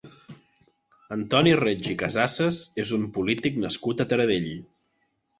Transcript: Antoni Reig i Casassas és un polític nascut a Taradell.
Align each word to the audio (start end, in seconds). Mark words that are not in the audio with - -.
Antoni 1.15 1.51
Reig 1.59 1.89
i 1.91 1.97
Casassas 1.99 2.61
és 2.83 2.93
un 2.97 3.03
polític 3.17 3.59
nascut 3.65 4.01
a 4.01 4.07
Taradell. 4.15 4.49